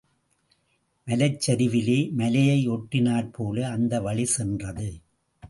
[1.07, 4.89] மலைச்சரிவிலே மலையை ஒட்டினாற்போல அந்த வழி சென்றது.